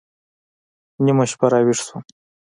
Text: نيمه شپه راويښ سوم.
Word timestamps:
نيمه 1.05 1.25
شپه 1.31 1.47
راويښ 1.51 1.79
سوم. 1.87 2.03